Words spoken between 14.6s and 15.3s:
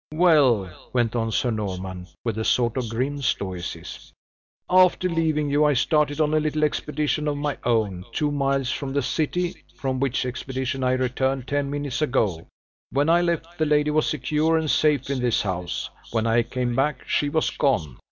safe in